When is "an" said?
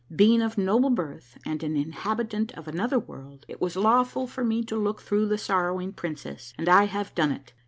1.61-1.75